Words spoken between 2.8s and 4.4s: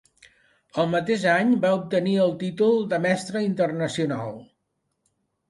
de Mestre Internacional.